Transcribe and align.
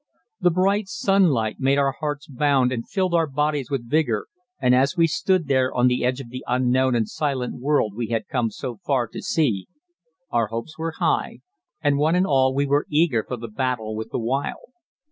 The 0.39 0.49
bright 0.49 0.87
sunlight 0.87 1.57
made 1.59 1.77
our 1.77 1.91
hearts 1.91 2.25
bound 2.27 2.71
and 2.71 2.89
filled 2.89 3.13
our 3.13 3.27
bodies 3.27 3.69
with 3.69 3.87
vigour, 3.87 4.25
and 4.59 4.73
as 4.73 4.97
we 4.97 5.05
stood 5.05 5.47
there 5.47 5.71
on 5.71 5.85
the 5.85 6.03
edge 6.03 6.19
of 6.19 6.29
the 6.29 6.43
unknown 6.47 6.95
and 6.95 7.07
silent 7.07 7.61
world 7.61 7.93
we 7.95 8.07
had 8.07 8.27
come 8.27 8.49
so 8.49 8.77
far 8.77 9.05
to 9.09 9.21
see, 9.21 9.67
our 10.31 10.47
hopes 10.47 10.75
were 10.75 10.95
high, 10.97 11.41
and 11.81 11.99
one 11.99 12.15
and 12.15 12.25
all 12.25 12.51
we 12.51 12.65
were 12.65 12.87
eager 12.89 13.23
for 13.23 13.37
the 13.37 13.47
battle 13.47 13.95
with 13.95 14.09
the 14.09 14.17
wild. 14.17 14.71